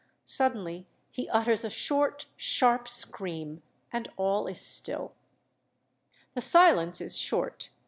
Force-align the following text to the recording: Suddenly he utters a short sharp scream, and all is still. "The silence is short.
Suddenly 0.25 0.87
he 1.11 1.29
utters 1.29 1.63
a 1.63 1.69
short 1.69 2.25
sharp 2.35 2.87
scream, 2.89 3.61
and 3.93 4.09
all 4.17 4.47
is 4.47 4.59
still. 4.59 5.13
"The 6.33 6.41
silence 6.41 6.99
is 7.01 7.15
short. 7.19 7.69